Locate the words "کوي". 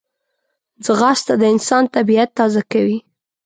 2.71-2.97